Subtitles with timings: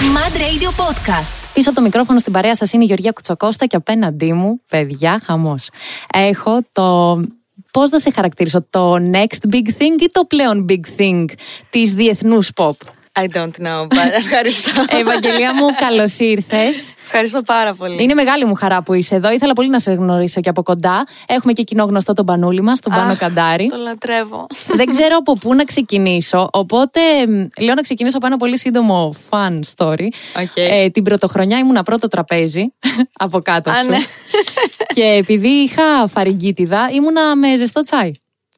[0.00, 1.50] Mad Radio Podcast.
[1.54, 5.20] Πίσω από το μικρόφωνο στην παρέα σας είναι η Γεωργία Κουτσοκώστα και απέναντί μου, παιδιά,
[5.24, 5.70] χαμός.
[6.12, 7.20] Έχω το.
[7.70, 11.24] Πώς να σε χαρακτηρίσω, το next big thing ή το πλέον big thing
[11.70, 12.72] της διεθνούς pop;
[13.22, 14.70] I don't know, but ευχαριστώ.
[14.88, 16.92] Ευαγγελία μου, καλώς ήρθες.
[17.04, 18.02] Ευχαριστώ πάρα πολύ.
[18.02, 19.32] Είναι μεγάλη μου χαρά που είσαι εδώ.
[19.32, 21.04] Ήθελα πολύ να σε γνωρίσω και από κοντά.
[21.26, 23.66] Έχουμε και κοινό γνωστό τον Πανούλη μας, τον Πάνο Αχ, Καντάρη.
[23.66, 24.46] Το λατρεύω.
[24.66, 26.48] Δεν ξέρω από πού να ξεκινήσω.
[26.52, 30.08] Οπότε μ, λέω να ξεκινήσω από ένα πολύ σύντομο fun story.
[30.40, 30.50] Οκ.
[30.54, 32.72] Ε, την πρωτοχρονιά ήμουνα πρώτο τραπέζι
[33.24, 33.88] από κάτω Α, σου.
[33.88, 33.98] ναι.
[34.94, 38.10] και επειδή είχα φαρυγγίτιδα, ήμουνα με ζεστό τσάι.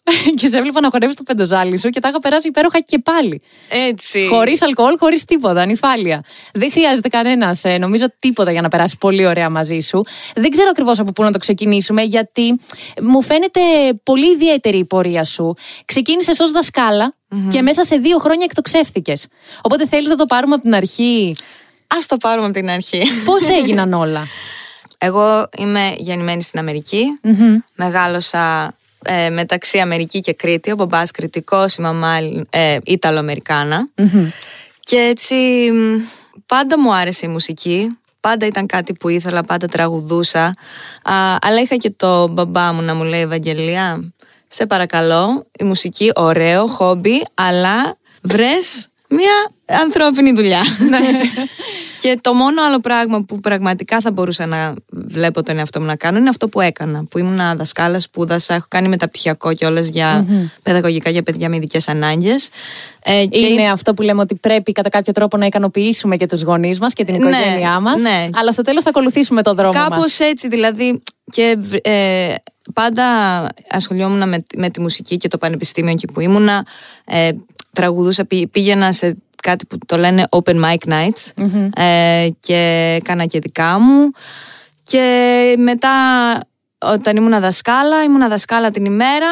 [0.39, 3.43] και σε έβλεπα να χορεύεις το πεντοζάλι σου και τα είχα περάσει υπέροχα και πάλι.
[3.69, 4.27] Έτσι.
[4.31, 6.25] Χωρίς αλκοόλ, χωρίς τίποτα, νηφάλια.
[6.53, 10.05] Δεν χρειάζεται κανένας, νομίζω, τίποτα για να περάσει πολύ ωραία μαζί σου.
[10.35, 12.61] Δεν ξέρω ακριβώς από πού να το ξεκινήσουμε, γιατί
[13.03, 13.61] μου φαίνεται
[14.03, 15.55] πολύ ιδιαίτερη η πορεία σου.
[15.85, 17.15] Ξεκίνησες ως δασκαλα
[17.49, 19.27] και μέσα σε δύο χρόνια εκτοξεύθηκες.
[19.63, 21.37] Οπότε θέλεις να το πάρουμε από την αρχή;
[21.87, 23.03] Ας το πάρουμε από την αρχή.
[23.25, 24.27] Πώς έγιναν όλα;
[24.99, 27.05] Εγώ είμαι γεννημένη στην αμερικη
[27.75, 30.71] Μεγάλωσα ε, μεταξύ Αμερική και Κρήτη.
[30.71, 32.17] Ο μπαμπάς κριτικός, η μαμά
[32.51, 33.89] ε, Ιταλοαμερικάνα.
[34.81, 35.35] Και έτσι
[35.73, 36.03] μ,
[36.47, 37.97] πάντα μου άρεσε η μουσική.
[38.21, 40.45] Πάντα ήταν κάτι που ήθελα, πάντα τραγουδούσα.
[41.03, 44.13] Α, αλλά είχα και το μπαμπά μου να μου λέει Ευαγγελία,
[44.49, 50.63] σε παρακαλώ, η μουσική ωραίο, χόμπι, αλλά βρες μια ανθρώπινη δουλειά.
[52.03, 55.97] και το μόνο άλλο πράγμα που πραγματικά θα μπορούσα να βλέπω τον εαυτό μου να
[55.97, 57.05] κάνω είναι αυτό που έκανα.
[57.11, 60.27] Που ήμουν δασκάλα, σπούδασα, έχω κάνει μεταπτυχιακό κιόλας για
[60.63, 62.49] παιδαγωγικά για παιδιά με ειδικές ανάγκες.
[63.05, 66.43] Ε, και Είναι αυτό που λέμε ότι πρέπει κατά κάποιο τρόπο να ικανοποιήσουμε και τους
[66.43, 68.03] γονείς μας και την Ναι, οικογένειά μας.
[68.03, 68.29] ναι.
[68.35, 70.21] Αλλά στο τέλος θα ακολουθήσουμε το δρόμο Κάπως μας.
[70.21, 71.03] έτσι, δηλαδή.
[71.33, 72.35] Και ε,
[72.75, 73.05] πάντα
[73.71, 76.67] ασχολιόμουν με, με τη μουσική και το πανεπιστήμιο εκεί που ήμουνα.
[77.05, 77.31] Ε,
[77.73, 81.45] τραγουδούσα, πή- πήγαινα σε κάτι που το λένε open mic nights
[81.77, 84.11] ε, και έκανα και δικά μου.
[84.83, 85.91] Και μετά
[86.79, 89.29] όταν ήμουν δασκάλα, ήμουν δασκάλα την ημέρα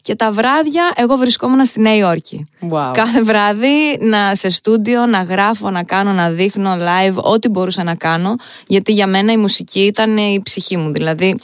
[0.00, 2.48] και τα βράδια εγώ βρισκόμουν στη Νέα Υόρκη.
[2.70, 2.90] Wow.
[2.92, 7.94] Κάθε βράδυ να σε στούντιο, να γράφω, να κάνω, να δείχνω live, ό,τι μπορούσα να
[7.94, 8.36] κάνω.
[8.66, 10.92] Γιατί για μένα η μουσική ήταν η ψυχή μου.
[10.92, 11.38] Δηλαδή,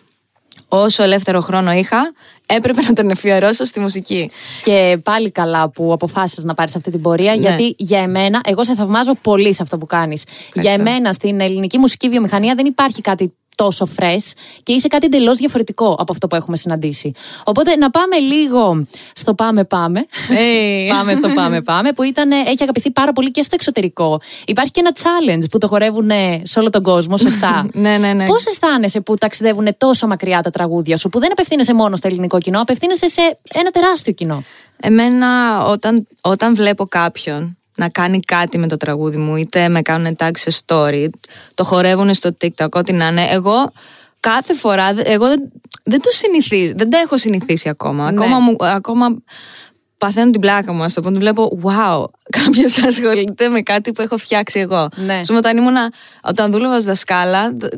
[0.68, 2.12] όσο ελεύθερο χρόνο είχα,
[2.46, 4.30] έπρεπε να τον αφιερώσω στη μουσική.
[4.64, 7.40] Και πάλι καλά που αποφάσισες να πάρεις αυτή την πορεία, Ναι.
[7.40, 10.24] γιατί για εμένα, εγώ σε θαυμάζω πολύ σε αυτό που κάνεις.
[10.54, 14.32] Για εμένα στην ελληνική μουσική βιομηχανία δεν υπάρχει κάτι τόσο fresh
[14.62, 17.12] και είσαι κάτι εντελώς διαφορετικό από αυτό που έχουμε συναντήσει.
[17.44, 20.06] Οπότε να πάμε λίγο στο πάμε πάμε.
[20.28, 20.90] Hey.
[20.96, 24.20] πάμε στο πάμε πάμε που ήταν, έχει αγαπηθεί πάρα πολύ και στο εξωτερικό.
[24.46, 26.10] Υπάρχει και ένα challenge που το χορεύουν
[26.42, 27.66] σε όλο τον κόσμο, σωστά.
[27.72, 28.26] Ναι, ναι, ναι.
[28.26, 32.38] Πώς αισθάνεσαι που ταξιδεύουν τόσο μακριά τα τραγούδια σου, που δεν απευθύνεσαι μόνο στο ελληνικό
[32.38, 34.42] κοινό, απευθύνεσαι σε ένα τεράστιο κοινό;
[34.80, 40.16] Εμένα όταν, όταν βλέπω κάποιον να κάνει κάτι με το τραγούδι μου, είτε με κάνουν
[40.18, 41.06] tag σε story,
[41.54, 43.70] το χορεύουν στο TikTok, ό,τι να είναι, εγώ
[44.20, 45.52] κάθε φορά, δε- εγώ δεν,
[45.84, 48.10] δεν το συνηθίζω, δεν τα έχω συνηθίσει ακόμα.
[48.12, 48.18] Ναι.
[48.18, 49.16] Ακόμα, μου, ακόμα
[49.98, 52.04] παθαίνω την πλάκα μου, ας το πω, βλέπω, wow,
[52.42, 54.88] κάποιος ασχολείται με κάτι που έχω φτιάξει εγώ.
[54.96, 55.14] Ναι.
[55.14, 57.74] Ας πούμε, όταν, ήμουνα, όταν δούλευα ως δασκάλα, δ-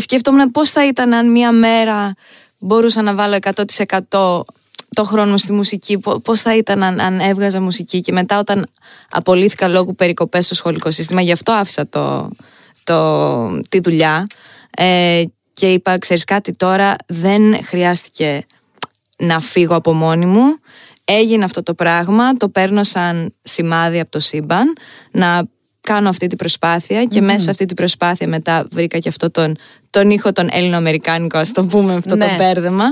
[0.00, 2.14] σκέφτομαι πώς θα ήταν αν μία μέρα
[2.58, 3.38] μπορούσα να βάλω
[4.10, 4.40] 100%
[4.94, 8.38] το χρόνο μου στη μουσική, πο- πώς θα ήταν αν, αν έβγαζα μουσική και μετά
[8.38, 8.66] όταν
[9.10, 12.30] απολύθηκα λόγω περικοπές στο σχολικό σύστημα, γι' αυτό άφησα το,
[12.84, 14.26] το, τη δουλειά
[14.70, 15.22] ε,
[15.52, 18.46] και είπα, ξέρεις κάτι τώρα, δεν χρειάστηκε
[19.18, 20.58] να φύγω από μόνη μου.
[21.04, 24.72] Έγινε αυτό το πράγμα, το παίρνω σαν σημάδι από το σύμπαν,
[25.10, 25.48] να
[25.80, 29.56] κάνω αυτή την προσπάθεια και μέσα σε αυτή την προσπάθεια μετά βρήκα και αυτό τον,
[29.94, 32.26] τον ήχο τον ελληνοαμερικάνικο, ας το πούμε αυτό Ναι.
[32.26, 32.84] το μπέρδεμα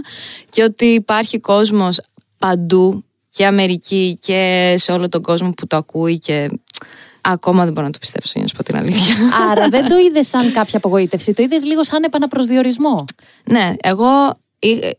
[0.51, 2.01] και ότι υπάρχει κόσμος
[2.39, 6.49] παντού και Αμερική και σε όλο τον κόσμο που το ακούει και
[7.21, 9.15] ακόμα δεν μπορώ να το πιστέψω για να σου πω την αλήθεια.
[9.51, 13.05] Άρα δεν το είδες σαν κάποια απογοήτευση, το είδες λίγο σαν επαναπροσδιορισμό;
[13.45, 14.09] Ναι, εγώ
[14.59, 14.91] ε,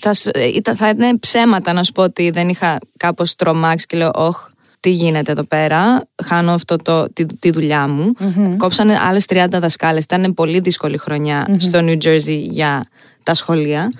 [0.00, 3.86] θα, σου- ε, ήταν- θα είναι ψέματα να σου πω ότι δεν είχα κάπως τρομάξει
[3.86, 4.48] και λέω «Ωχ,
[4.80, 8.12] τι γίνεται εδώ πέρα, χάνω αυτό το, τη, τη δουλειά μου».
[8.56, 12.86] Κόψανε άλλες 30 δασκάλες, ήταν πολύ δύσκολη χρονιά στο New Jersey για
[13.22, 13.90] τα σχολεία.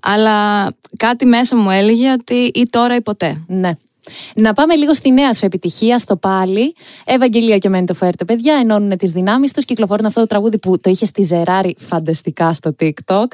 [0.00, 3.40] Αλλά κάτι μέσα μου έλεγε ότι ή τώρα ή ποτέ.
[3.46, 3.72] Ναι.
[4.34, 6.74] Να πάμε λίγο στη νέα σου επιτυχία, στο πάλι.
[7.04, 9.64] Ευαγγελία και Μέντε Φουέρτε, παιδιά, ενώνουν τις δυνάμεις τους.
[9.64, 13.24] Κυκλοφορούν αυτό το τραγούδι που το είχε στη Ζεράρη φανταστικά στο TikTok.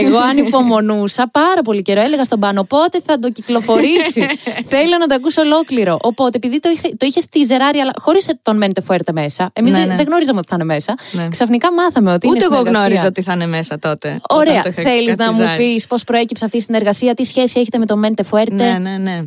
[0.00, 2.00] Εγώ ανυπομονούσα πάρα πολύ καιρό.
[2.00, 4.26] Έλεγα στον πάνω πότε θα το κυκλοφορήσει;
[4.72, 5.96] Θέλω να το ακούσω ολόκληρο.
[6.02, 9.72] Οπότε, επειδή το είχε, το είχε στη Ζεράρη, αλλά χωρίς τον Μέντε Φουέρτε μέσα, εμείς
[9.72, 9.96] Ναι, δεν, ναι.
[9.96, 10.94] δεν γνώριζαμε ότι θα είναι μέσα.
[11.12, 11.28] Ναι.
[11.28, 12.80] Ξαφνικά μάθαμε ότι Ούτε είναι εγώ συνεργασία.
[12.86, 14.20] γνώριζα ότι θα είναι μέσα τότε.
[14.28, 14.52] Ωραία.
[14.60, 15.64] όταν το είχα Θέλεις να μου καπιζάρει.
[15.64, 18.96] πεις πώς προέκυψε αυτή η συνεργασία, τι σχέση έχετε με τον Μέντε Φουέρτε; Ναι, ναι,
[18.98, 19.20] ναι.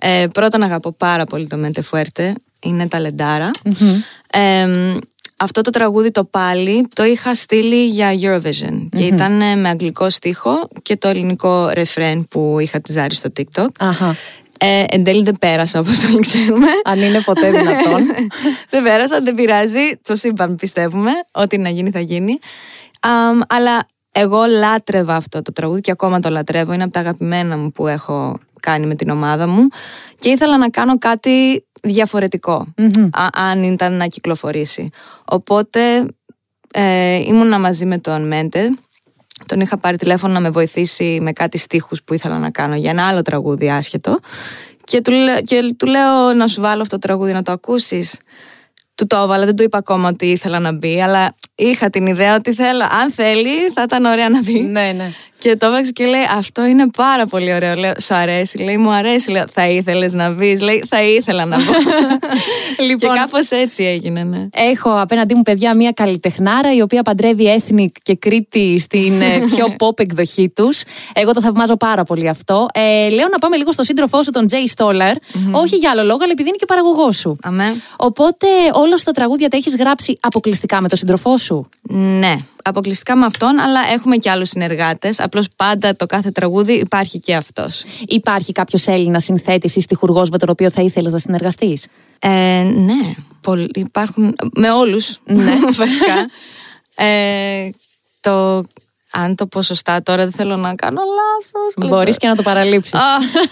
[0.00, 2.34] Ε, πρώτον αγαπώ πάρα πολύ το Μέντε Φουέρτε.
[2.60, 3.50] Είναι ταλεντάρα.
[5.36, 10.68] αυτό το τραγούδι το πάλι το είχα στείλει για Eurovision και ήταν με αγγλικό στίχο
[10.82, 13.68] και το ελληνικό ρεφρέν που είχα τη ζάρι στο TikTok.
[13.78, 14.16] Αχα.
[14.58, 16.66] Ε, εν τέλει δεν πέρασα όπως όλοι ξέρουμε.
[16.84, 18.06] Αν είναι ποτέ δυνατόν.
[18.70, 20.00] δεν πέρασα, δεν πειράζει.
[20.02, 21.10] Το σύμπαν πιστεύουμε.
[21.32, 22.38] Ό,τι να γίνει θα γίνει.
[23.48, 23.86] αλλά
[24.20, 26.72] εγώ λάτρευα αυτό το τραγούδι και ακόμα το λατρεύω.
[26.72, 29.68] Είναι από τα αγαπημένα μου που έχω κάνει με την ομάδα μου.
[30.18, 31.66] Και ήθελα να κάνω κάτι
[33.32, 34.90] αν ήταν να κυκλοφορήσει.
[35.24, 36.06] Οπότε
[36.72, 38.68] ε, ήμουνα μαζί με τον Μέντε.
[39.46, 42.90] Τον είχα πάρει τηλέφωνο να με βοηθήσει με κάτι στίχους που ήθελα να κάνω για
[42.90, 44.18] ένα άλλο τραγούδι άσχετο.
[44.84, 45.12] Και του,
[45.44, 48.20] και του λέω να σου βάλω αυτό το τραγούδι να το ακούσεις.
[48.94, 52.34] Του το έβαλα, δεν του είπα ακόμα ότι ήθελα να μπει, αλλά είχα την ιδέα
[52.34, 54.60] ότι θέλω, αν θέλει θα ήταν ωραία να μπει.
[54.60, 55.12] Ναι, ναι.
[55.38, 57.74] Και το έβαξε και λέει: Αυτό είναι πάρα πολύ ωραίο.
[57.74, 58.58] Λέω: Σου αρέσει.
[58.58, 59.30] Λέει: Μου αρέσει.
[59.30, 60.58] Λέω: Θα ήθελες να μπει.
[60.58, 61.72] Λέει: Θα ήθελα να μπω.
[62.88, 64.46] λοιπόν, και κάπως έτσι έγινε, ναι.
[64.52, 69.74] Έχω απέναντί μου, παιδιά, μια καλλιτεχνάρα η οποία παντρεύει έθνη και Κρήτη στην ε, πιο
[69.78, 70.82] pop εκδοχή τους.
[71.12, 72.66] Εγώ το θαυμάζω πάρα πολύ αυτό.
[72.74, 75.14] Ε, λέω να πάμε λίγο στο σύντροφό σου, τον Jay Stoller.
[75.52, 77.36] Όχι για άλλο λόγο, αλλά επειδή είναι και παραγωγός σου.
[77.42, 77.74] Αμέ.
[77.96, 81.47] Οπότε όλο το τραγούδια τα έχεις γράψει αποκλειστικά με τον σύντροφό σου;
[81.90, 82.36] Ναι
[82.68, 85.20] αποκλειστικά με αυτόν, αλλά έχουμε και άλλους συνεργάτες.
[85.20, 87.82] Απλώς πάντα το κάθε τραγούδι υπάρχει και αυτός.
[88.06, 91.86] Υπάρχει κάποιος Έλληνας συνθέτης ή στοιχουργό με τον οποίο θα ήθελες να συνεργαστείς;
[92.18, 93.14] Ε, ναι,
[93.74, 94.34] υπάρχουν.
[94.54, 95.18] Με όλους.
[95.24, 96.28] Ναι, βασικά.
[96.96, 97.70] Ε,
[98.20, 98.64] το
[99.12, 101.88] αν το πω σωστά τώρα δεν θέλω να κάνω λάθος.
[101.90, 103.00] Μπορείς και να το παραλείψεις.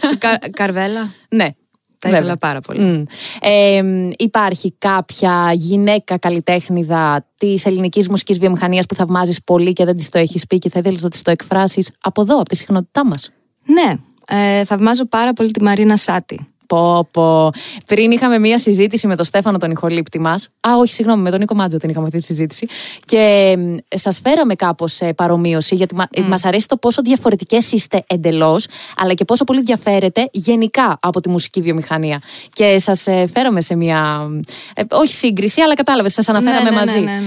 [0.58, 1.12] καρβέλα.
[1.28, 1.48] Ναι.
[1.98, 3.06] Τα ήθελα πάρα πολύ.
[3.40, 3.82] Ε,
[4.16, 10.18] υπάρχει κάποια γυναίκα καλλιτέχνηδα της ελληνικής μουσικής βιομηχανίας που θαυμάζεις πολύ και δεν της το
[10.18, 13.30] έχεις πει και θα ήθελες να της το εκφράσεις από εδώ, από τη συχνότητά μας;
[13.64, 13.92] Ναι.
[14.28, 16.46] Ε, θαυμάζω πάρα πολύ τη Μαρίνα Σάτι.
[16.66, 17.50] Πω, πω.
[17.86, 20.48] Πριν είχαμε μία συζήτηση με τον Στέφανο τον ηχολήπτη μας.
[20.60, 22.66] Α, όχι, συγγνώμη, με τον Νίκο Μάτζο την είχαμε αυτή τη συζήτηση.
[23.04, 23.56] Και
[23.88, 26.22] σας φέραμε κάπως σε παρομοίωση, γιατί mm.
[26.22, 28.66] μας αρέσει το πόσο διαφορετικές είστε εντελώς,
[28.96, 32.20] αλλά και πόσο πολύ διαφέρετε γενικά από τη μουσική βιομηχανία.
[32.52, 34.28] Και σας ε, φέραμε σε μία.
[34.74, 36.98] Ε, όχι σύγκριση, αλλά κατάλαβες, σας αναφέραμε ναι, ναι, μαζί.
[36.98, 37.20] Ναι, ναι,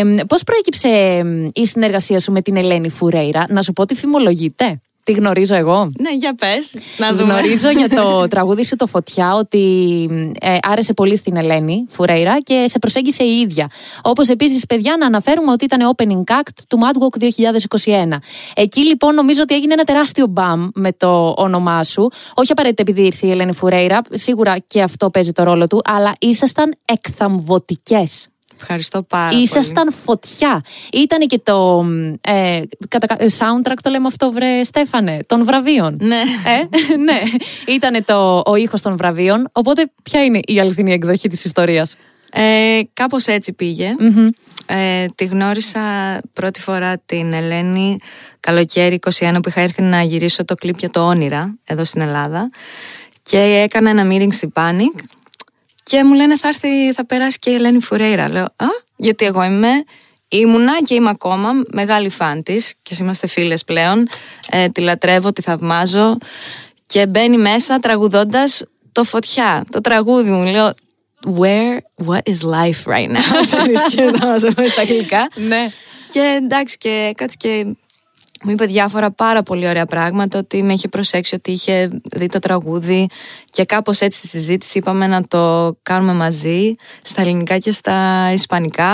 [0.00, 0.18] ναι.
[0.20, 1.22] Ε, Πώς προέκυψε
[1.54, 4.80] η συνεργασία σου με την Ελένη Φουρέιρα, να σου πω ότι φημολογείται.
[5.06, 6.74] Τι γνωρίζω εγώ; Ναι, για πες.
[6.96, 7.32] Να δούμε.
[7.32, 10.08] Γνωρίζω για το τραγούδι σου το Φωτιά ότι
[10.40, 13.70] ε, άρεσε πολύ στην Ελένη Φουρέιρα και σε προσέγγισε η ίδια.
[14.02, 17.22] Όπως επίσης, παιδιά, να αναφέρουμε ότι ήταν opening act του Mad Walk
[17.84, 18.18] 2021.
[18.54, 22.08] Εκεί λοιπόν νομίζω ότι έγινε ένα τεράστιο μπαμ με το όνομά σου.
[22.34, 26.12] Όχι απαραίτητα επειδή ήρθε η Ελένη Φουρέιρα, σίγουρα και αυτό παίζει το ρόλο του, αλλά
[26.18, 28.28] ήσασταν εκθαμβωτικές.
[28.60, 30.62] Ευχαριστώ πάρα Ήσασταν φωτιά.
[30.92, 31.86] Ήταν και το
[32.20, 33.16] ε, κατα...
[33.18, 35.96] Ε, soundtrack, το λέμε αυτό, βρε Στέφανε, των βραβείων.
[36.00, 36.20] Ναι.
[36.46, 37.20] Ε, ναι.
[37.74, 39.48] Ήταν το, ο ήχος των βραβείων.
[39.52, 41.96] Οπότε, ποια είναι η αληθινή εκδοχή της ιστορίας;
[42.30, 43.54] Ε, κάπως έτσι
[44.66, 45.80] Ε, τη γνώρισα
[46.32, 47.96] πρώτη φορά την Ελένη
[48.40, 52.50] καλοκαίρι 21 που είχα έρθει να γυρίσω το κλιπ για το Όνειρα εδώ στην Ελλάδα
[53.22, 55.00] και έκανα ένα meeting στην Panic
[55.88, 58.28] και μου λένε θα έρθει, θα περάσει και η Ελένη Φουρέιρα.
[58.28, 58.66] Λέω, Α,
[58.96, 59.68] γιατί εγώ είμαι,
[60.28, 64.08] ήμουνα και είμαι ακόμα μεγάλη φαν της και είμαστε φίλες πλέον.
[64.50, 66.18] Ε, τη λατρεύω, τη θαυμάζω
[66.86, 68.62] και μπαίνει μέσα τραγουδώντας
[68.92, 70.44] το φωτιά, το τραγούδι μου.
[70.44, 70.72] Λέω,
[71.38, 73.60] Where, what is life right now?
[73.94, 75.28] και θα μας πω στα αγγλικά.
[75.34, 75.70] Ναι.
[76.10, 77.66] Και εντάξει και κάτσε και
[78.44, 82.38] μου είπε διάφορα πάρα πολύ ωραία πράγματα, ότι με είχε προσέξει ότι είχε δει το
[82.38, 83.06] τραγούδι
[83.50, 88.92] και κάπως έτσι στη συζήτηση είπαμε να το κάνουμε μαζί στα ελληνικά και στα ισπανικα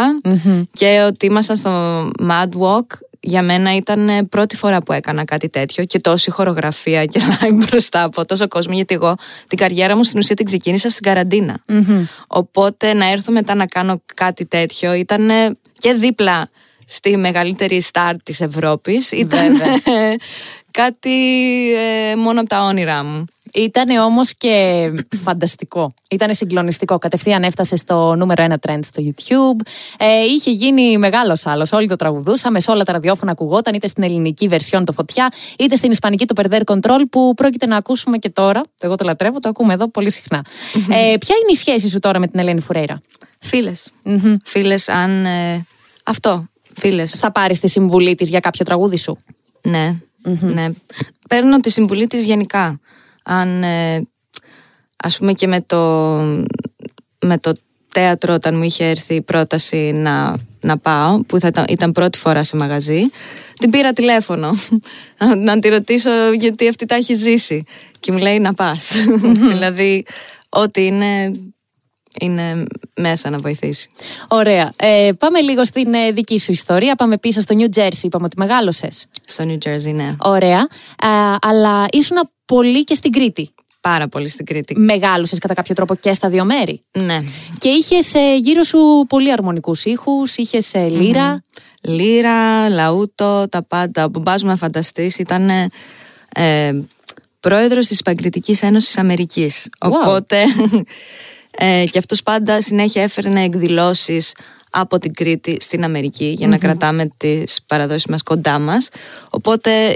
[0.73, 2.87] και ότι ήμασταν στο Mad Walk.
[3.25, 8.03] Για μένα ήταν πρώτη φορά που έκανα κάτι τέτοιο και τόση χορογραφία και live μπροστά
[8.03, 9.15] από τόσο κόσμο γιατί εγώ
[9.49, 11.65] την καριέρα μου στην ουσία την ξεκίνησα στην καραντινα
[12.27, 15.31] οπότε να έρθω μετά να κάνω κάτι τέτοιο ήταν
[15.79, 16.49] και δίπλα
[16.87, 19.13] στη μεγαλύτερη στάρ της Ευρώπης.
[19.13, 19.61] Ήταν
[20.71, 21.11] κάτι
[21.75, 23.25] ε, μόνο από τα όνειρά μου.
[23.55, 24.89] Ήταν όμως και
[25.25, 25.95] φανταστικό.
[26.11, 26.99] Ήταν συγκλονιστικό.
[26.99, 29.67] Κατευθείαν έφτασε στο νούμερο ένα trend στο YouTube.
[29.99, 31.73] Ε, είχε γίνει μεγάλος άλλος.
[31.73, 32.61] Όλοι το τραγουδούσαμε.
[32.61, 36.43] Σε όλα τα ραδιόφωνα ακουγόταν, είτε στην ελληνική βερσιόν το φωτιά, είτε στην ισπανική το
[36.43, 38.63] Perder Control που πρόκειται να ακούσουμε και τώρα.
[38.81, 40.45] Εγώ το λατρεύω, το ακούμε εδώ πολύ συχνά.
[40.75, 43.01] ε, ποια είναι η σχέση σου τώρα με την Ελένη Φουρέιρα,
[43.41, 43.91] Φίλες.
[44.45, 45.25] Φίλες, αν.
[45.25, 45.67] Ε,
[46.05, 46.47] αυτό.
[46.77, 47.11] Φίλες.
[47.11, 49.19] Θα πάρεις τη συμβουλή της για κάποιο τραγούδι σου;
[49.63, 49.97] Ναι,
[50.41, 50.69] ναι.
[51.29, 52.81] Παίρνω τη συμβουλή της γενικά.
[53.23, 54.07] Αν ε,
[54.97, 55.79] ας πούμε και με το,
[57.21, 57.53] με το
[57.89, 62.45] θέατρο όταν μου είχε έρθει η πρόταση να, να πάω που θα ήταν, πρώτη φορά
[62.45, 63.01] σε μαγαζί
[63.59, 64.51] την πήρα τηλέφωνο
[65.45, 67.65] να τη ρωτήσω γιατί αυτή τα έχει ζήσει
[68.01, 68.93] και μου λέει να πας
[69.51, 70.05] δηλαδή
[70.49, 71.31] ό,τι είναι
[72.21, 72.65] είναι
[72.97, 73.89] μέσα να βοηθήσει.
[74.29, 74.73] Ωραία.
[74.77, 76.95] Ε, πάμε λίγο στην ε, δική σου ιστορία.
[76.95, 78.03] Πάμε πίσω στο New Jersey.
[78.03, 79.07] Είπαμε ότι μεγάλωσες.
[79.27, 80.17] Στο New Jersey, ναι.
[80.19, 80.69] Ωραία.
[81.03, 83.51] Ε, αλλά ήσουν πολύ και στην Κρήτη.
[83.81, 84.79] Πάρα πολύ στην Κρήτη.
[84.79, 86.83] Μεγάλωσες κατά κάποιο τρόπο και στα δύο μέρη.
[86.93, 87.19] Ναι.
[87.59, 91.43] Και είχες ε, γύρω σου πολύ αρμονικούς ήχους, είχες ε, λύρα.
[91.83, 94.05] Λύρα, λαούτο, τα πάντα.
[94.05, 95.49] Ο μπαμπάς μου να φανταστείς ήταν
[96.35, 96.83] ε,
[97.41, 99.69] πρόεδρος της Παγκριτικής Ένωσης Αμερικής.
[99.79, 100.37] Οπότε
[101.57, 104.35] ε, και αυτός πάντα συνέχεια έφερνε εκδηλώσεις
[104.71, 108.89] από την Κρήτη στην Αμερική για να κρατάμε τις παραδόσεις μας κοντά μας.
[109.31, 109.95] Οπότε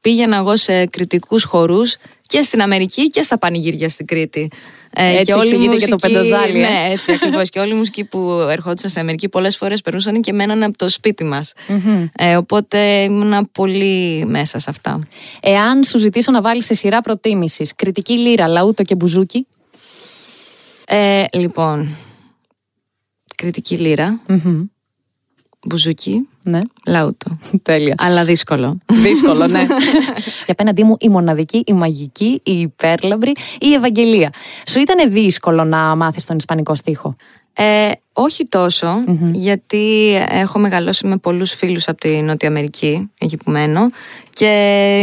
[0.00, 1.96] πήγαινα εγώ σε κριτικούς χορούς
[2.26, 4.48] και στην Αμερική και στα πανηγύρια στην Κρήτη.
[4.90, 6.58] Ε, έτσι και όλη η μουσική, και το πεντοζάλι.
[6.58, 6.60] Ε.
[6.60, 7.48] Ναι, έτσι ακριβώς.
[7.50, 10.88] και όλη η μουσική που ερχόντουσαν στην Αμερική πολλές φορές περνούσαν και μέναν από το
[10.88, 11.52] σπίτι μας.
[12.14, 15.00] Ε, οπότε ήμουν πολύ μέσα σε αυτά.
[15.40, 19.46] Εάν σου ζητήσω να βάλεις σε σειρά προτίμησης κριτική λύρα, λαούτο και μπουζούκι.
[20.90, 21.96] Ε, λοιπόν.
[23.36, 24.20] Κριτική λύρα.
[25.66, 26.28] Μπουζούκι.
[26.42, 26.60] Ναι.
[26.86, 27.38] Λαούτο.
[27.62, 27.94] Τέλεια.
[27.98, 28.78] Αλλά δύσκολο.
[28.86, 29.66] Δύσκολο, ναι.
[30.44, 34.32] Για απέναντί μου η μοναδική, η μαγική, η υπέρλαμπρη, η Ευαγγελία.
[34.66, 37.16] Σου ήταν δύσκολο να μάθεις τον Ισπανικό στίχο;
[37.52, 38.48] Ε, όχι
[39.32, 43.88] γιατί έχω μεγαλώσει με πολλούς φίλους από τη Νότια Αμερική, εκεί που μένω,
[44.30, 44.46] και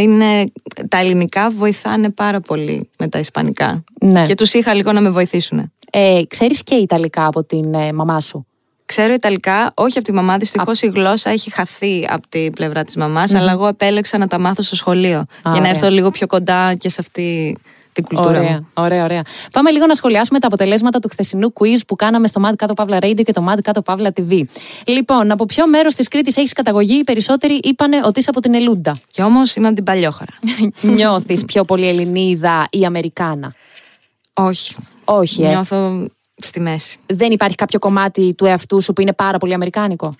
[0.02, 0.52] είναι,
[0.88, 3.84] τα ελληνικά βοηθάνε πάρα πολύ με τα ισπανικά.
[4.00, 4.22] Ναι.
[4.22, 5.72] Και τους είχα λίγο να με βοηθήσουν.
[5.90, 8.46] Ε, ξέρεις και Ιταλικά από την ε, μαμά σου;
[8.86, 10.36] Ξέρω Ιταλικά, όχι από τη μαμά.
[10.36, 14.38] Δυστυχώς η γλώσσα έχει χαθεί από την πλευρά της μαμα αλλά εγώ επέλεξα να τα
[14.38, 15.24] μάθω στο σχολείο.
[15.52, 17.56] για να έρθω λίγο πιο κοντά και σε αυτή
[17.96, 18.68] την κουλτούρα ωραία, μου.
[18.74, 19.22] Ωραία, ωραία.
[19.52, 22.98] Πάμε λίγο να σχολιάσουμε τα αποτελέσματα του χθεσινού quiz που κάναμε στο Mad Κάτω Παύλα
[23.00, 24.42] Radio και το Mad Κάτω Παύλα TV.
[24.86, 28.54] Λοιπόν, από ποιο μέρος της Κρήτης έχεις καταγωγή, οι περισσότεροι είπαν ότι είσαι από την
[28.54, 28.96] Ελούντα.
[29.06, 30.32] Και όμως είμαι από την Παλιόχώρα.
[30.96, 33.54] Νιώθεις πιο πολύ Ελληνίδα ή Αμερικάνα;
[34.34, 34.76] Όχι.
[35.04, 35.48] Όχι, ε.
[35.48, 36.98] Νιώθω στη μέση.
[37.06, 40.14] Δεν υπάρχει κάποιο κομμάτι του εαυτού σου που είναι πάρα πολύ αμερικάνικο;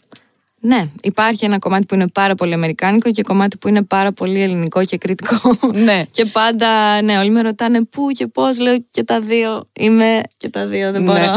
[0.66, 4.42] Ναι, υπάρχει ένα κομμάτι που είναι πάρα πολύ αμερικάνικο και κομμάτι που είναι πάρα πολύ
[4.42, 5.58] ελληνικό και κριτικό.
[5.72, 6.04] Ναι.
[6.16, 8.58] και πάντα, ναι, όλοι με ρωτάνε πού και πώς.
[8.58, 9.68] Λέω και τα δύο.
[9.72, 11.18] Είμαι και τα δύο, δεν μπορώ.
[11.18, 11.32] Ναι.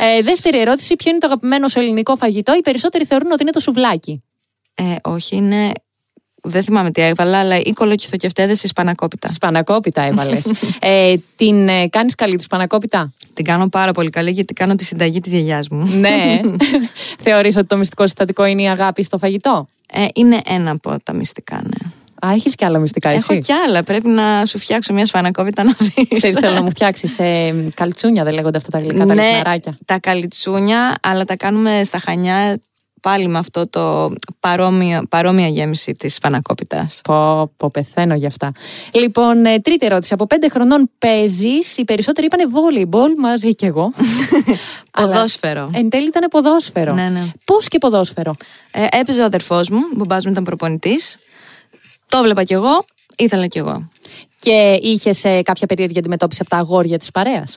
[0.16, 3.50] ε, δεύτερη ερώτηση: Ποιο είναι το αγαπημένο σου ελληνικό φαγητό; Οι περισσότεροι θεωρούν ότι είναι
[3.50, 4.22] το σουβλάκι.
[4.74, 5.72] Ε, όχι, είναι
[6.42, 9.28] δεν θυμάμαι τι έβαλα, αλλά ή κολοκυθοκευτέδε ή σπανακόπιτα.
[9.28, 10.52] Σπανακόπιτα έβαλες.
[10.80, 14.84] ε, την ε, κάνεις καλή τη σπανακόπιτα; Την κάνω πάρα πολύ καλή γιατί κάνω τη
[14.84, 15.86] συνταγή της γιαγιάς μου.
[15.98, 16.40] ναι.
[17.24, 21.12] Θεωρείς ότι το μυστικό συστατικό είναι η αγάπη στο φαγητό; Ε, είναι ένα από τα
[21.12, 21.90] μυστικά, ναι.
[22.26, 23.82] Α, έχεις κι άλλα μυστικά, εσύ; Έχω κι άλλα.
[23.82, 26.08] Πρέπει να σου φτιάξω μια σπανακόπιτα να δεις.
[26.14, 29.98] Ξέρεις, θέλω να μου φτιάξεις ε, καλτσούνια, δεν λέγονται αυτά τα γλυκά, ναι, τα Τα
[29.98, 32.58] καλτσούνια, αλλά τα κάνουμε στα χανιά
[33.00, 37.00] πάλι με αυτό το παρόμοια, παρόμοια γέμιση της Πανακόπιτας.
[37.04, 38.52] Πω, πω, πεθαίνω γι' αυτά.
[38.92, 40.14] Λοιπόν, ε, τρίτη ερώτηση.
[40.14, 43.92] Από πέντε χρονών παίζεις, οι περισσότεροι είπανε βόλεϊμπολ, μαζί κι εγώ.
[44.90, 45.70] ποδόσφαιρο.
[45.72, 46.94] εν τέλει ήταν ποδόσφαιρο.
[46.94, 47.22] Ναι, ναι.
[47.44, 48.36] Πώς και ποδόσφαιρο;
[48.70, 51.16] Ε, έπαιζε ο αδερφός μου, ο μπαμπάς μου ήταν προπονητής.
[52.08, 52.84] Το βλέπα κι εγώ,
[53.16, 53.88] ήθελα κι εγώ.
[54.40, 57.56] Και είχε ε, κάποια περίεργη αντιμετώπιση από τα αγόρια της παρέας;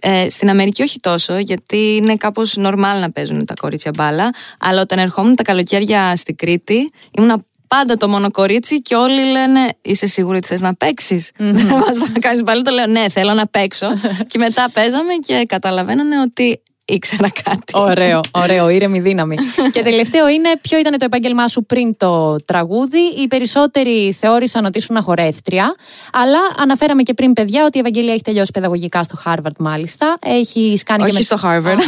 [0.00, 4.30] Ε, στην Αμερική όχι τόσο, γιατί είναι κάπως νορμάλ να παίζουν τα κορίτσια μπάλα.
[4.58, 9.68] Αλλά όταν ερχόμουν τα καλοκαίρια στην Κρήτη, ήμουν πάντα το μόνο κορίτσι και όλοι λένε
[9.82, 11.52] Είσαι σίγουρη ότι θες να παίξεις; Mm-hmm.
[11.52, 12.62] Δεν μα να κάνεις μπάλα.
[12.62, 13.86] Το λέω Ναι, θέλω να παίξω.
[14.30, 17.72] και μετά παίζαμε και καταλαβαίνανε ότι ήξερα κάτι.
[17.72, 19.36] Ωραίο, ωραίο, ήρεμη δύναμη.
[19.74, 22.98] και τελευταίο είναι ποιο ήταν το επάγγελμά σου πριν το τραγούδι.
[22.98, 25.74] Οι περισσότεροι θεώρησαν ότι ήσουν χορεύτρια,
[26.12, 30.16] αλλά αναφέραμε και πριν, παιδιά, ότι η Ευαγγελία έχει τελειώσει παιδαγωγικά στο Harvard, μάλιστα.
[30.20, 31.24] Έχει κάνει όχι και με...
[31.24, 31.78] στο Harvard.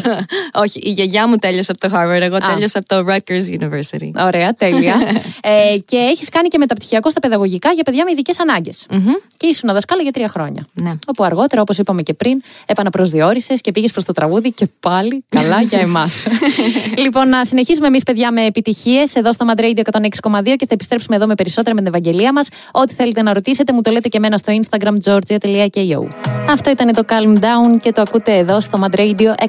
[0.62, 4.24] όχι, η γιαγιά μου τέλειωσε από το Harvard, εγώ τέλειωσα από το Rutgers University.
[4.26, 4.94] Ωραία, τέλεια.
[5.42, 8.86] ε, και έχει κάνει και μεταπτυχιακό στα παιδαγωγικά για παιδιά με ειδικές ανάγκες.
[8.90, 9.22] Mm-hmm.
[9.36, 10.66] Και ήσουν δασκάλα για τρία χρόνια.
[10.72, 10.90] Ναι.
[11.06, 15.24] Όπου αργότερα, όπως είπαμε και πριν, επαναπροσδιορίσες και πήγες προς το τραγούδι τραγούδι και πάλι
[15.28, 16.26] καλά για εμάς.
[17.04, 21.16] λοιπόν, να συνεχίσουμε εμείς, παιδιά, με επιτυχίες εδώ στο Mad Radio 106,2 και θα επιστρέψουμε
[21.16, 22.48] εδώ με περισσότερα με την Ευαγγελία μας.
[22.72, 26.41] Ό,τι θέλετε να ρωτήσετε, μου το λέτε και εμένα στο Instagram georgia.ko.
[26.48, 29.46] Αυτό ήταν το Calm Down και το ακούτε εδώ στο Mad Radio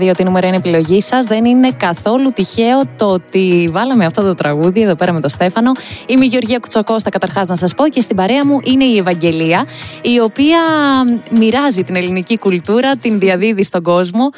[0.00, 0.10] 106,2.
[0.16, 1.26] Την νούμερο είναι επιλογή σας.
[1.26, 5.72] Δεν είναι καθόλου τυχαίο το ότι βάλαμε αυτό το τραγούδι εδώ πέρα με τον Στέφανο.
[6.06, 9.66] Είμαι η Γεωργία Κουτσοκώστα, καταρχάς να σας πω, και στην παρέα μου είναι η Ευαγγελία,
[10.02, 10.58] η οποία
[11.30, 14.30] μοιράζει την ελληνική κουλτούρα, την διαδίδει στον κόσμο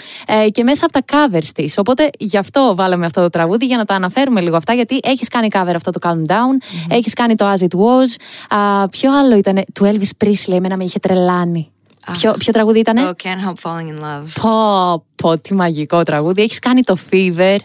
[0.45, 1.79] ε, και μέσα από τα covers της.
[1.79, 5.29] Οπότε γι' αυτό βάλαμε αυτό το τραγούδι για να τα αναφέρουμε λίγο αυτά, γιατί έχεις
[5.29, 6.87] κάνει cover αυτό το Calm Down, mm-hmm.
[6.97, 8.15] έχεις κάνει το As It Was.
[8.59, 11.73] Α, ποιο άλλο ήταν, του Elvis Presley, εμένα με είχε τρελάνει.
[12.13, 14.25] Ποιο, ποιο τραγούδι ήταν; Το Can't Help Falling in Love.
[14.41, 16.43] Πω, πω, τι μαγικό τραγούδι.
[16.43, 17.57] Έχεις κάνει το Fever.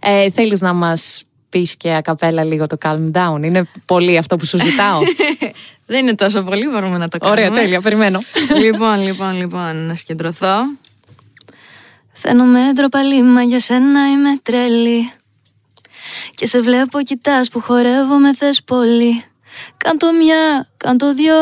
[0.00, 3.42] Ε, Θέλεις να μας πεις και ακαπέλα λίγο το Calm Down.
[3.42, 5.00] Είναι πολύ αυτό που σου ζητάω.
[5.86, 7.40] Δεν είναι τόσο πολύ, μπορούμε να το κάνουμε.
[7.40, 8.20] Ωραία, τέλεια, περιμένω.
[8.62, 10.56] λοιπόν, λοιπόν, λοιπόν, να συγκεντρωθώ.
[12.12, 15.10] Φαίνομαι ντροπαλή, μα για σένα είμαι τρελή
[16.34, 19.24] Και σε βλέπω κοιτάς που χορεύω με θες πολύ
[19.76, 21.34] Κάντο μια, κάντο δυο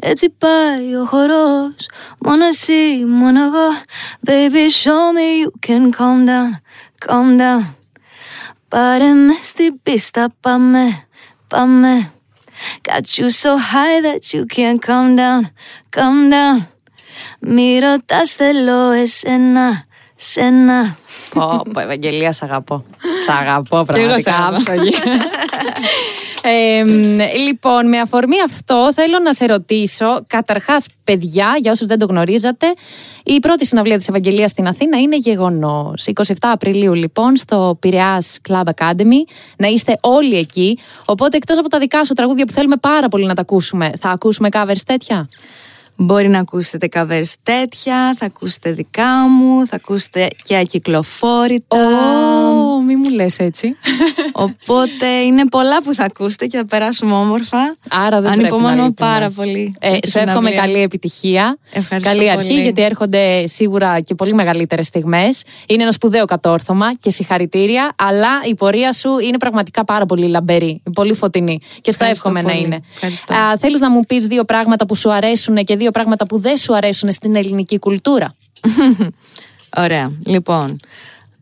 [0.00, 1.88] έτσι πάει ο χορός.
[2.18, 3.68] Μόνο εσύ, μόνο εγώ.
[4.26, 6.50] Baby show me you can calm down
[7.06, 7.74] Calm down.
[8.68, 11.06] Πάρε με στην πίστα πάμε
[11.48, 12.12] Πάμε.
[12.82, 15.40] Got you so high that you can't calm down
[15.96, 16.66] Calm down.
[17.40, 19.86] Μη ρωτάς θέλω εσένα
[20.20, 20.96] Σένα.
[21.34, 22.84] Πω, πω, Ευαγγελία, σ' αγαπώ.
[23.24, 24.94] Σ' αγαπώ πραγματικά, άψογη.
[26.42, 26.84] Ε,
[27.36, 32.74] λοιπόν, με αφορμή αυτό θέλω να σε ρωτήσω, καταρχάς παιδιά, για όσους δεν το γνωρίζατε,
[33.24, 36.06] η πρώτη συναυλία της Ευαγγελίας στην Αθήνα είναι γεγονός.
[36.06, 41.78] 27 Απριλίου λοιπόν στο Πειραιάς Club Academy, να είστε όλοι εκεί, οπότε εκτός από τα
[41.78, 45.28] δικά σου τραγούδια που θέλουμε πάρα πολύ να τα ακούσουμε, θα ακούσουμε covers τέτοια;
[46.00, 51.76] Μπορεί να ακούσετε covers τέτοια, θα ακούσετε δικά μου, θα ακούσετε και ακυκλοφόρητα.
[51.76, 53.76] Ω, μη μου λες έτσι.
[54.32, 57.74] Οπότε είναι πολλά που θα ακούσετε και θα περάσουμε όμορφα.
[57.90, 59.74] Άρα δεν Ανυπομονώ πάρα πολύ.
[59.80, 61.58] Ε, σε εύχομαι καλή επιτυχία.
[61.72, 62.38] Ευχαριστώ καλή πολύ.
[62.38, 65.42] αρχή, γιατί έρχονται σίγουρα και πολύ μεγαλύτερες στιγμές.
[65.66, 70.82] Είναι ένα σπουδαίο κατόρθωμα και συγχαρητήρια, αλλά η πορεία σου είναι πραγματικά πάρα πολύ λαμπερή,
[70.94, 71.58] πολύ φωτεινή.
[71.80, 72.64] Και στο Ευχαριστώ εύχομαι να πολύ.
[72.64, 72.80] είναι.
[72.94, 73.34] Ευχαριστώ.
[73.58, 76.76] Θέλεις να μου πεις δύο πράγματα που σου αρέσουν και δύο πράγματα που δεν σου
[76.76, 78.34] αρέσουν στην ελληνική κουλτούρα.
[79.76, 80.12] Ωραία.
[80.26, 80.80] Λοιπόν,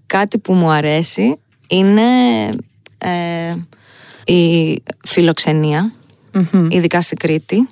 [0.07, 1.39] κάτι που μου αρέσει
[1.69, 2.03] είναι
[2.99, 3.55] ε,
[4.25, 5.93] η φιλοξενια
[6.69, 7.69] ειδικά στην Κρήτη,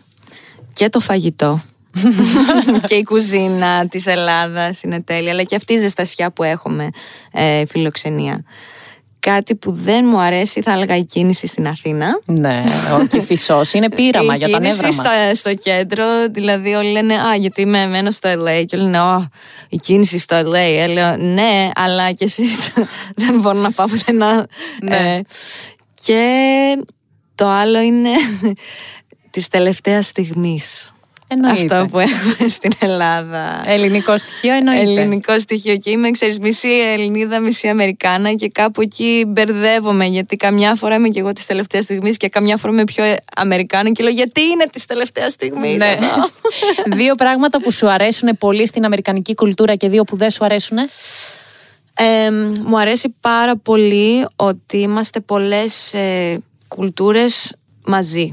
[0.73, 1.63] και το φαγητό.
[2.89, 6.91] και η κουζίνα της Ελλάδας είναι τέλεια, αλλά και αυτή η ζεστασιά που έχουμε
[7.33, 8.45] ε, φιλοξενία.
[9.27, 12.21] Κάτι που δεν μου αρέσει θα έλεγα η κίνηση στην Αθήνα.
[12.25, 12.63] Ναι,
[13.01, 13.73] όχι φυσός.
[13.73, 14.93] Είναι πείραμα η για τα κίνηση νεύρα μα.
[15.11, 18.65] στα- στο κέντρο, δηλαδή όλοι λένε Α, γιατί με μένω στο LA.
[18.67, 19.29] Και όλοι λένε Ω,
[19.69, 20.55] η κίνηση στο LA.
[20.55, 22.71] Ε, λέω, ναι, αλλά κι εσείς
[23.23, 24.47] δεν μπορώ να πάω πουθενά.
[24.83, 24.97] Ναι.
[25.17, 25.21] Ε,
[26.05, 26.25] και
[27.35, 28.11] το άλλο είναι
[29.31, 30.94] της τελευταίας στιγμής.
[31.35, 31.75] Εννοείται.
[31.75, 33.63] Αυτό που έχουμε στην Ελλάδα.
[33.67, 34.83] Ελληνικό στοιχείο εννοείται.
[34.83, 40.75] Ελληνικό στοιχείο και είμαι, ξέρεις, μισή Ελληνίδα, μισή Αμερικάνα και κάπου εκεί μπερδεύομαι γιατί καμιά
[40.75, 44.13] φορά είμαι και εγώ της τελευταίας στιγμής και καμιά φορά είμαι πιο Αμερικάνα και λέω
[44.13, 45.81] γιατί είναι της τελευταίας στιγμής.
[45.81, 45.99] Ναι.
[47.01, 50.79] δύο πράγματα που σου αρέσουν πολύ στην αμερικανική κουλτούρα και δύο που δεν σου αρέσουν.
[51.97, 52.31] Ε,
[52.65, 57.55] μου αρέσει πάρα πολύ ότι είμαστε πολλές ε, κουλτούρες
[57.87, 58.33] μαζί.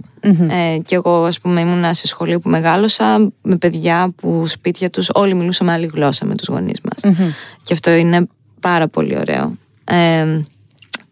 [0.49, 5.09] Ε, και εγώ ας πούμε ήμουνα σε σχολείο που μεγάλωσα με παιδιά που σπίτια τους
[5.13, 7.15] όλοι μιλούσαμε άλλη γλώσσα με τους γονείς μας.
[7.63, 8.27] Και αυτό είναι
[8.59, 9.57] πάρα πολύ ωραίο.
[9.83, 10.41] Ε,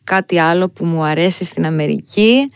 [0.03, 2.51] κάτι άλλο που μου αρέσει στην Αμερική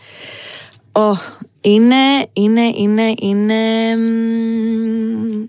[0.92, 1.18] oh,
[1.62, 1.96] είναι,
[2.34, 3.56] είναι, είναι, είναι
[3.98, 5.46] μ,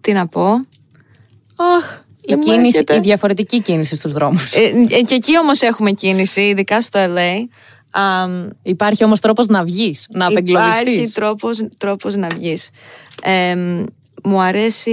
[0.00, 0.60] τι να πω
[1.76, 2.96] Αχ, Η, δεν μου κίνηση, έρχεται.
[2.96, 4.54] η διαφορετική κίνηση στους δρόμους.
[4.54, 7.48] Ε, ε, και εκεί όμως έχουμε κίνηση, ειδικά στο LA.
[7.90, 11.12] Αμ, Υπάρχει όμως τρόπος να βγεις, να Υπάρχει απεγκλωβιστείς.
[11.12, 12.70] τρόπος, τρόπος να βγεις.
[13.22, 13.54] Ε,
[14.24, 14.90] μου αρέσει,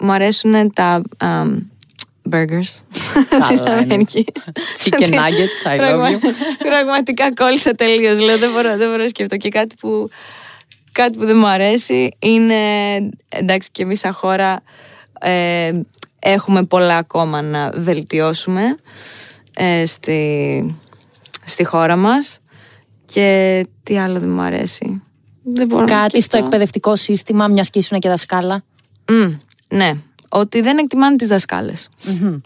[0.00, 1.58] μου αρέσουν τα αμ,
[2.30, 2.80] burgers.
[3.28, 3.70] Καλά της είναι.
[3.70, 4.24] Αμερικής.
[4.84, 6.18] Chicken nuggets, I love Πραγμα- you.
[6.68, 8.20] Πραγματικά κόλλησα τελείως.
[8.20, 9.36] Λέω δεν μπορώ, δεν μπορώ να σκεφτώ.
[9.36, 10.08] Και κάτι που,
[10.92, 12.54] κάτι που δεν μου αρέσει είναι
[13.28, 14.62] εντάξει και εμείς σαν χώρα
[15.20, 15.70] ε,
[16.18, 18.62] έχουμε πολλά ακόμα να βελτιώσουμε
[19.54, 20.76] ε, στη,
[21.46, 22.38] στη χώρα μας
[23.04, 25.02] και τι άλλο δεν μου αρέσει.
[25.42, 26.44] Δεν μπορώ να Κάτι στο σκεφτώ.
[26.44, 28.64] εκπαιδευτικό σύστημα, μιας και ήσουν και δασκάλα.
[29.08, 29.32] Μμ,
[29.70, 29.90] ναι,
[30.28, 31.88] ότι δεν εκτιμάνε τις δασκάλες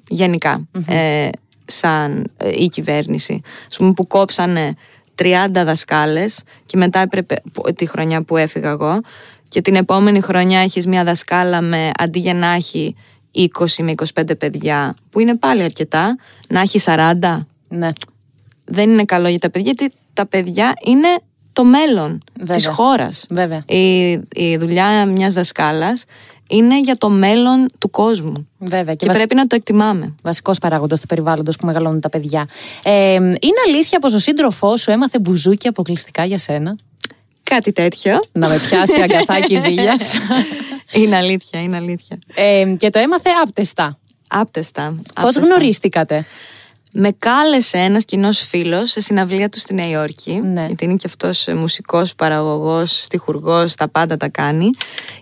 [0.09, 1.29] γενικα ε,
[1.67, 3.41] σαν ε, η κυβέρνηση.
[3.71, 4.75] Ας πούμε που κόψανε
[5.23, 9.01] 30 δασκάλες και μετά έπρεπε που- τη χρονιά που έφυγα εγώ
[9.49, 12.95] και την επόμενη χρονιά έχεις μια δασκάλα με αντί για να έχει
[13.35, 16.17] 20 με 25 παιδιά που είναι πάλι αρκετά
[16.49, 17.91] να έχει 40 Ναι.
[18.71, 21.09] Δεν είναι καλό για τα παιδιά γιατί τα παιδιά είναι
[21.53, 22.57] το μέλλον Βέβαια.
[22.57, 23.65] της χώρας Βέβαια.
[23.67, 26.05] η, η δουλειά μιας δασκάλας
[26.49, 28.49] είναι για το μέλλον του κόσμου.
[28.59, 28.95] Βέβαια.
[28.95, 30.15] Και, βασι- πρέπει να το εκτιμάμε.
[30.23, 32.49] Βασικός παράγοντας του περιβάλλοντος που μεγαλώνουν τα παιδιά.
[32.83, 36.77] Ε, είναι αλήθεια πως ο σύντροφός σου έμαθε μπουζούκι αποκλειστικά για σένα;
[37.43, 38.21] Κάτι τέτοιο.
[38.33, 40.15] Να με πιάσει αγκαθάκι ζήλιας.
[40.93, 42.19] είναι αλήθεια, είναι αλήθεια.
[42.35, 43.99] ε, και το έμαθε άπτεστα.
[44.29, 44.95] Άπτεστα.
[44.97, 45.41] Πώς άπτεστα.
[45.41, 46.25] γνωρίστηκατε;
[46.93, 50.33] Με κάλεσε ένας κοινός φίλος σε συναυλία του στη Νέα Υόρκη.
[50.33, 50.67] Ναι.
[50.67, 54.71] Γιατί είναι και αυτός ε, μουσικός, παραγωγός, στιχουργός, τα πάντα τα κάνει.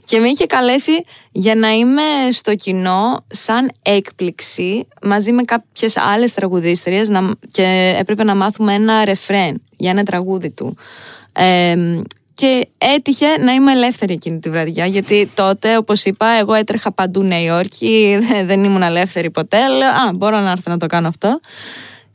[0.05, 2.03] Και με είχε καλέσει για να είμαι
[2.33, 9.05] στο κοινό σαν έκπληξη μαζί με κάποιες άλλες τραγουδίστριες να, και έπρεπε να μάθουμε ένα
[9.05, 10.77] ρεφρέν για ένα τραγούδι του.
[11.33, 11.77] Ε,
[12.39, 14.87] και έτυχε να είμαι ελεύθερη εκείνη τη βραδιά.
[14.87, 19.69] Γιατί τότε, όπως είπα, εγώ έτρεχα παντού Νέα Υόρκη, δεν ήμουν ελεύθερη ποτέ.
[19.69, 21.41] Λέω, Α, μπορώ να έρθω να το κάνω αυτό.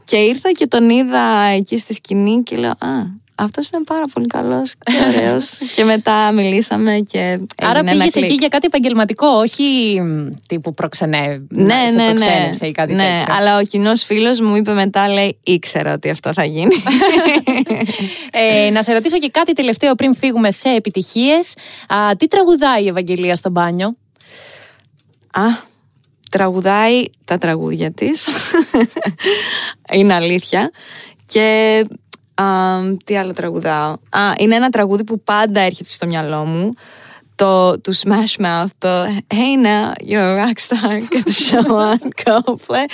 [0.03, 4.27] Και ήρθα και τον είδα εκεί στη σκηνή και λέω, Α, αυτός ήταν πάρα πολύ
[4.27, 5.57] καλός και ωραίος.
[5.75, 7.39] και μετά μιλήσαμε και.
[7.57, 9.99] Άρα πήγες εκεί για κάτι επαγγελματικό, όχι
[10.47, 13.35] τύπου προξενέ, ναι, ναι, ναι, ή κάτι ναι, τέτοιο.
[13.35, 16.75] αλλά ο κοινός φίλος μου είπε μετά, λέει, ήξερα ότι αυτό θα γίνει.
[18.65, 21.53] ε, να σε ρωτήσω και κάτι τελευταίο πριν φύγουμε σε επιτυχίες.
[22.17, 23.95] Τι τραγουδάει η Ευαγγελία στο μπάνιο;
[25.31, 25.71] Α,
[26.29, 28.29] τραγουδάει τα τραγούδια της.
[29.97, 30.71] Είναι αλήθεια.
[31.27, 31.81] Και
[33.05, 36.73] τι άλλο τραγουδάω; Α, είναι ένα τραγούδι που πάντα έρχεται στο μυαλό μου.
[37.35, 38.87] Το του Smash Mouth, το
[39.27, 42.85] Hey now, you're a rockstar, get the show on, go play.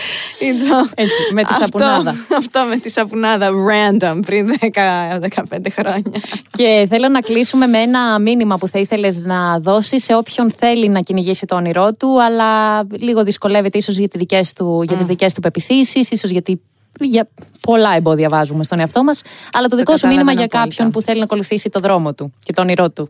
[0.96, 2.16] Έτσι, με τη σαπουνάδα.
[2.38, 6.22] Αυτό με τη σαπουνάδα, random, πριν 10-15 χρόνια.
[6.52, 10.90] Και θέλω να κλείσουμε με ένα μήνυμα που θα ήθελες να δώσεις σε όποιον θέλει
[10.90, 15.06] να κυνηγήσει το όνειρό του, αλλά λίγο δυσκολεύεται ίσως για, τις δικές του, για τις
[15.06, 16.62] δικές του πεπιθήσεις, ίσως γιατί
[17.00, 19.22] για πολλά εμπόδια βάζουμε στον εαυτό μας.
[19.52, 22.54] Αλλά το δικό σου μήνυμα για κάποιον που θέλει να ακολουθήσει το δρόμο του και
[22.54, 23.10] το όνειρό του.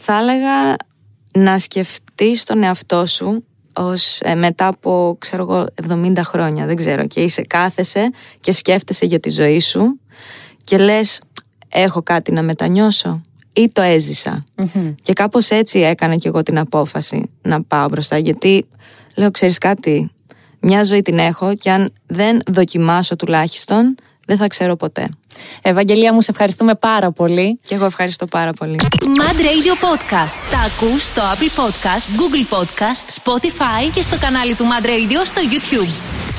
[0.00, 0.76] Θα έλεγα
[1.32, 3.44] να σκεφτεί τον εαυτό σου
[3.76, 9.06] ως ε, μετά από ξέρω εγώ 70 χρόνια δεν ξέρω και είσαι κάθεσαι και σκέφτεσαι
[9.06, 10.00] για τη ζωή σου
[10.64, 11.20] και λες
[11.68, 13.20] έχω κάτι να μετανιώσω
[13.52, 14.44] ή το εζησα
[15.02, 18.66] και κάπως έτσι έκανα και εγώ την απόφαση να πάω μπροστά γιατί
[19.14, 20.10] λέω ξέρεις κάτι
[20.62, 23.94] μια ζωή την έχω και αν δεν δοκιμάσω τουλάχιστον
[24.26, 25.08] δεν θα ξέρω ποτέ.
[25.62, 27.58] Ευαγγελία μου, σε ευχαριστούμε πάρα πολύ.
[27.62, 28.80] Και εγώ ευχαριστώ πάρα πολύ.
[29.20, 30.38] Mad Radio Podcast.
[30.50, 35.40] Τα ακούς στο Apple Podcast, Google Podcast, Spotify και στο κανάλι του Mad Radio στο
[35.50, 36.31] YouTube.